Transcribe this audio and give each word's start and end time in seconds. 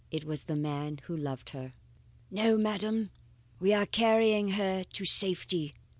It 0.09 0.25
was 0.25 0.45
the 0.45 0.55
man 0.55 0.97
who 1.03 1.15
loved 1.15 1.49
her. 1.51 1.73
"No, 2.31 2.57
madam. 2.57 3.11
We 3.59 3.71
are 3.71 3.85
carrying 3.85 4.47
her 4.53 4.83
to 4.93 5.05
safety. 5.05 5.75